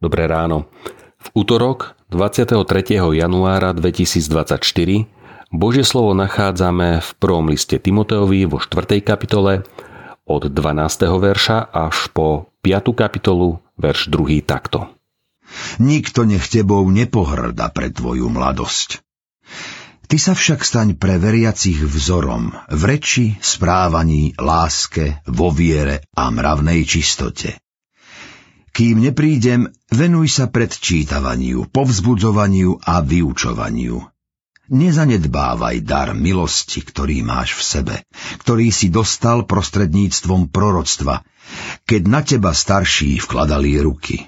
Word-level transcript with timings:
Dobré 0.00 0.24
ráno. 0.24 0.64
V 1.20 1.44
útorok 1.44 1.92
23. 2.08 2.56
januára 2.96 3.76
2024 3.76 4.64
Božie 5.52 5.84
slovo 5.84 6.16
nachádzame 6.16 7.04
v 7.04 7.10
prvom 7.20 7.52
liste 7.52 7.76
Timoteovi 7.76 8.48
vo 8.48 8.56
4. 8.56 9.04
kapitole 9.04 9.68
od 10.24 10.48
12. 10.48 11.04
verša 11.04 11.68
až 11.68 12.08
po 12.16 12.48
5. 12.64 12.96
kapitolu 12.96 13.60
verš 13.76 14.08
2. 14.08 14.40
takto. 14.40 14.88
Nikto 15.76 16.24
nech 16.24 16.48
tebou 16.48 16.88
nepohrda 16.88 17.68
pre 17.68 17.92
tvoju 17.92 18.32
mladosť. 18.32 19.04
Ty 20.08 20.16
sa 20.16 20.32
však 20.32 20.64
staň 20.64 20.96
pre 20.96 21.20
veriacich 21.20 21.76
vzorom 21.76 22.56
v 22.72 22.82
reči, 22.88 23.36
správaní, 23.36 24.32
láske, 24.40 25.20
vo 25.28 25.52
viere 25.52 26.08
a 26.16 26.32
mravnej 26.32 26.88
čistote. 26.88 27.60
Kým 28.80 28.96
neprídem, 29.04 29.68
venuj 29.92 30.40
sa 30.40 30.48
predčítavaniu, 30.48 31.68
povzbudzovaniu 31.68 32.80
a 32.80 33.04
vyučovaniu. 33.04 34.00
Nezanedbávaj 34.72 35.84
dar 35.84 36.16
milosti, 36.16 36.80
ktorý 36.80 37.20
máš 37.20 37.60
v 37.60 37.62
sebe, 37.76 37.96
ktorý 38.40 38.72
si 38.72 38.88
dostal 38.88 39.44
prostredníctvom 39.44 40.48
proroctva, 40.48 41.20
keď 41.84 42.02
na 42.08 42.24
teba 42.24 42.56
starší 42.56 43.20
vkladali 43.20 43.76
ruky. 43.84 44.24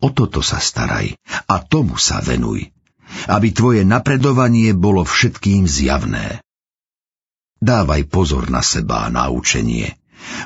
O 0.00 0.16
toto 0.16 0.40
sa 0.40 0.64
staraj 0.64 1.12
a 1.44 1.60
tomu 1.60 2.00
sa 2.00 2.24
venuj, 2.24 2.72
aby 3.28 3.52
tvoje 3.52 3.84
napredovanie 3.84 4.72
bolo 4.72 5.04
všetkým 5.04 5.68
zjavné. 5.68 6.40
Dávaj 7.60 8.08
pozor 8.08 8.48
na 8.48 8.64
seba 8.64 9.04
a 9.04 9.12
na 9.12 9.28
učenie. 9.28 9.92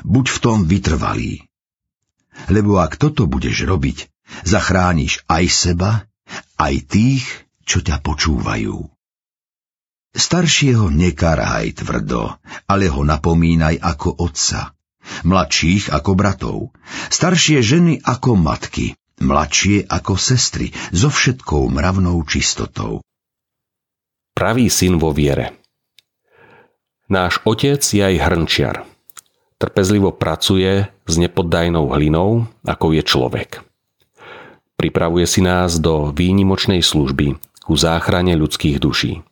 Buď 0.03 0.25
v 0.27 0.37
tom 0.43 0.57
vytrvalý. 0.67 1.47
Lebo 2.51 2.81
ak 2.81 2.99
toto 2.99 3.29
budeš 3.29 3.63
robiť, 3.67 4.09
zachrániš 4.43 5.23
aj 5.29 5.45
seba, 5.47 5.91
aj 6.57 6.75
tých, 6.89 7.25
čo 7.63 7.79
ťa 7.79 8.01
počúvajú. 8.03 8.89
Staršieho 10.13 10.93
nekarhaj 10.93 11.73
tvrdo, 11.81 12.37
ale 12.69 12.85
ho 12.89 13.01
napomínaj 13.01 13.81
ako 13.81 14.21
otca. 14.21 14.77
Mladších 15.25 15.89
ako 15.89 16.11
bratov. 16.13 16.57
Staršie 17.09 17.59
ženy 17.65 17.99
ako 18.05 18.37
matky. 18.37 18.93
Mladšie 19.19 19.89
ako 19.89 20.13
sestry. 20.15 20.69
So 20.93 21.09
všetkou 21.09 21.65
mravnou 21.73 22.21
čistotou. 22.29 23.01
Pravý 24.37 24.69
syn 24.69 25.01
vo 25.01 25.11
viere. 25.11 25.57
Náš 27.09 27.41
otec 27.45 27.81
je 27.83 28.01
aj 28.01 28.15
hrnčiar 28.21 28.92
trpezlivo 29.63 30.11
pracuje 30.11 30.91
s 31.07 31.15
nepoddajnou 31.15 31.87
hlinou, 31.95 32.51
ako 32.67 32.91
je 32.91 33.03
človek. 33.07 33.63
Pripravuje 34.75 35.23
si 35.23 35.39
nás 35.39 35.79
do 35.79 36.11
výnimočnej 36.11 36.83
služby 36.83 37.39
ku 37.63 37.73
záchrane 37.79 38.35
ľudských 38.35 38.83
duší. 38.83 39.23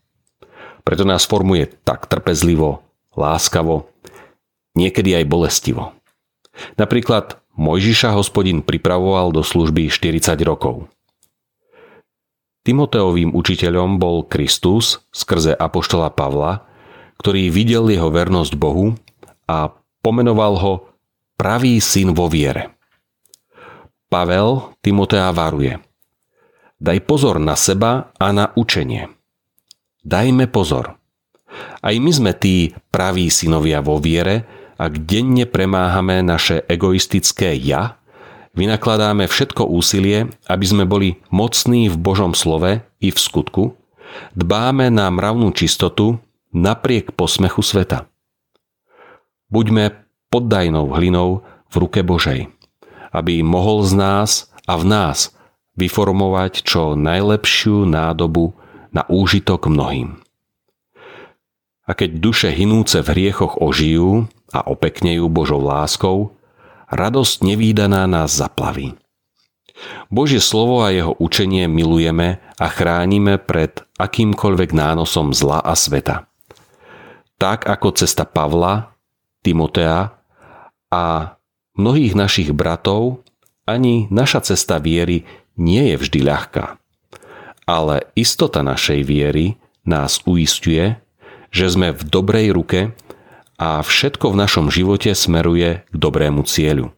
Preto 0.88 1.04
nás 1.04 1.28
formuje 1.28 1.68
tak 1.84 2.08
trpezlivo, 2.08 2.80
láskavo, 3.12 3.92
niekedy 4.80 5.20
aj 5.20 5.28
bolestivo. 5.28 5.92
Napríklad 6.80 7.36
Mojžiša 7.59 8.16
hospodin 8.16 8.63
pripravoval 8.63 9.36
do 9.36 9.44
služby 9.44 9.92
40 9.92 10.40
rokov. 10.48 10.88
Timoteovým 12.63 13.36
učiteľom 13.36 14.00
bol 14.00 14.24
Kristus 14.24 15.03
skrze 15.12 15.52
apoštola 15.52 16.08
Pavla, 16.16 16.63
ktorý 17.19 17.52
videl 17.52 17.92
jeho 17.92 18.08
vernosť 18.08 18.53
Bohu 18.56 18.96
a 19.50 19.81
Pomenoval 20.01 20.53
ho 20.57 20.73
pravý 21.38 21.81
syn 21.81 22.13
vo 22.13 22.29
viere. 22.29 22.78
Pavel 24.12 24.75
Timotea 24.84 25.31
varuje. 25.31 25.79
Daj 26.81 27.00
pozor 27.06 27.39
na 27.39 27.56
seba 27.56 28.12
a 28.17 28.28
na 28.34 28.51
učenie. 28.57 29.07
Dajme 30.01 30.50
pozor. 30.50 30.97
Aj 31.79 31.95
my 31.95 32.12
sme 32.12 32.34
tí 32.34 32.73
praví 32.89 33.29
synovia 33.29 33.79
vo 33.79 34.01
viere, 34.01 34.50
ak 34.81 35.06
denne 35.06 35.45
premáhame 35.45 36.25
naše 36.25 36.66
egoistické 36.66 37.53
ja, 37.56 38.01
vynakladáme 38.57 39.29
všetko 39.29 39.63
úsilie, 39.69 40.28
aby 40.50 40.66
sme 40.66 40.83
boli 40.89 41.22
mocní 41.29 41.88
v 41.88 41.95
Božom 41.95 42.33
slove 42.35 42.83
i 43.00 43.09
v 43.13 43.18
skutku, 43.18 43.78
dbáme 44.35 44.91
na 44.91 45.07
mravnú 45.07 45.53
čistotu 45.56 46.19
napriek 46.51 47.16
posmechu 47.16 47.63
sveta. 47.63 48.11
Buďme 49.51 50.07
poddajnou 50.31 50.95
hlinou 50.95 51.44
v 51.67 51.75
ruke 51.75 52.01
Božej, 52.01 52.47
aby 53.12 53.44
mohol 53.44 53.84
z 53.84 53.94
nás 54.00 54.29
a 54.63 54.79
v 54.79 54.88
nás 54.88 55.35
vyformovať 55.75 56.63
čo 56.63 56.95
najlepšiu 56.95 57.84
nádobu 57.84 58.56
na 58.95 59.03
úžitok 59.07 59.67
mnohým. 59.67 60.19
A 61.84 61.91
keď 61.91 62.23
duše 62.23 62.50
hinúce 62.56 63.03
v 63.03 63.12
hriechoch 63.12 63.59
ožijú 63.59 64.31
a 64.56 64.63
opeknejú 64.63 65.28
Božou 65.28 65.59
láskou, 65.59 66.39
radosť 66.88 67.44
nevýdaná 67.44 68.07
nás 68.07 68.31
zaplaví. 68.31 68.95
Božie 70.13 70.44
slovo 70.44 70.85
a 70.85 70.94
jeho 70.94 71.18
učenie 71.18 71.66
milujeme 71.66 72.39
a 72.62 72.68
chránime 72.69 73.41
pred 73.41 73.81
akýmkoľvek 73.97 74.69
nánosom 74.72 75.33
zla 75.33 75.59
a 75.63 75.73
sveta. 75.73 76.29
Tak 77.41 77.66
ako 77.66 77.88
cesta 77.97 78.28
Pavla 78.28 78.94
Timotea 79.41 80.13
a 80.94 81.03
mnohých 81.78 82.13
našich 82.13 82.50
bratov, 82.53 83.25
ani 83.66 84.06
naša 84.13 84.53
cesta 84.53 84.78
viery 84.78 85.25
nie 85.57 85.94
je 85.94 85.96
vždy 85.97 86.19
ľahká. 86.25 86.78
Ale 87.66 88.09
istota 88.18 88.66
našej 88.66 89.01
viery 89.06 89.57
nás 89.85 90.22
uistuje, 90.25 90.97
že 91.51 91.66
sme 91.69 91.94
v 91.94 92.01
dobrej 92.06 92.47
ruke 92.53 92.80
a 93.62 93.81
všetko 93.81 94.34
v 94.34 94.40
našom 94.40 94.68
živote 94.74 95.13
smeruje 95.13 95.85
k 95.85 95.96
dobrému 95.96 96.46
cieľu. 96.46 96.94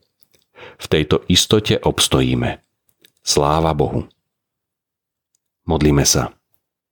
V 0.79 0.85
tejto 0.87 1.23
istote 1.27 1.79
obstojíme. 1.79 2.63
Sláva 3.23 3.71
Bohu. 3.71 4.07
Modlíme 5.63 6.03
sa. 6.03 6.35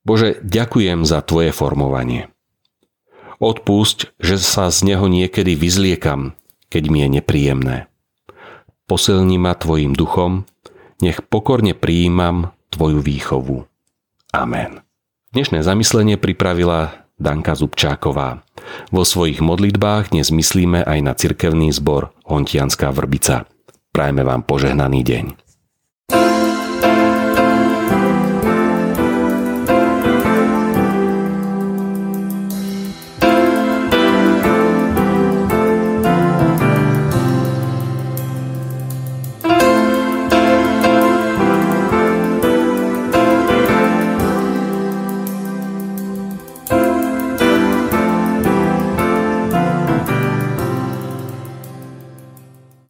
Bože, 0.08 0.40
ďakujem 0.42 1.04
za 1.04 1.20
Tvoje 1.22 1.52
formovanie. 1.52 2.31
Odpusť, 3.42 4.14
že 4.22 4.38
sa 4.38 4.70
z 4.70 4.94
neho 4.94 5.10
niekedy 5.10 5.58
vyzliekam, 5.58 6.38
keď 6.70 6.84
mi 6.94 7.02
je 7.02 7.10
nepríjemné. 7.18 7.90
Posilni 8.86 9.42
ma 9.42 9.58
Tvojim 9.58 9.98
duchom, 9.98 10.46
nech 11.02 11.26
pokorne 11.26 11.74
prijímam 11.74 12.54
Tvoju 12.70 13.02
výchovu. 13.02 13.66
Amen. 14.30 14.86
Dnešné 15.34 15.66
zamyslenie 15.66 16.22
pripravila 16.22 17.10
Danka 17.18 17.58
Zubčáková. 17.58 18.46
Vo 18.94 19.02
svojich 19.02 19.42
modlitbách 19.42 20.14
dnes 20.14 20.30
myslíme 20.30 20.86
aj 20.86 21.00
na 21.02 21.18
cirkevný 21.18 21.74
zbor 21.74 22.14
Hontianská 22.30 22.94
vrbica. 22.94 23.50
Prajme 23.90 24.22
vám 24.22 24.46
požehnaný 24.46 25.02
deň. 25.02 25.26